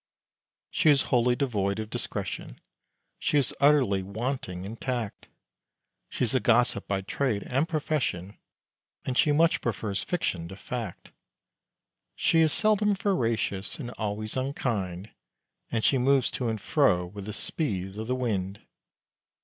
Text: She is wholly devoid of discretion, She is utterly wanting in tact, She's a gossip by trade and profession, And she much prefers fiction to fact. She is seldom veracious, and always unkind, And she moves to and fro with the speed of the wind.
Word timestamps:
She 0.71 0.89
is 0.89 1.01
wholly 1.13 1.35
devoid 1.35 1.79
of 1.79 1.91
discretion, 1.91 2.59
She 3.19 3.37
is 3.37 3.53
utterly 3.61 4.01
wanting 4.01 4.65
in 4.65 4.77
tact, 4.77 5.27
She's 6.09 6.33
a 6.33 6.39
gossip 6.39 6.87
by 6.87 7.01
trade 7.01 7.43
and 7.43 7.69
profession, 7.69 8.39
And 9.05 9.15
she 9.15 9.31
much 9.31 9.61
prefers 9.61 10.01
fiction 10.03 10.47
to 10.47 10.55
fact. 10.55 11.11
She 12.15 12.41
is 12.41 12.51
seldom 12.51 12.95
veracious, 12.95 13.77
and 13.77 13.91
always 13.91 14.35
unkind, 14.35 15.11
And 15.69 15.83
she 15.83 15.99
moves 15.99 16.31
to 16.31 16.49
and 16.49 16.59
fro 16.59 17.05
with 17.05 17.25
the 17.25 17.31
speed 17.33 17.95
of 17.95 18.07
the 18.07 18.15
wind. 18.15 18.63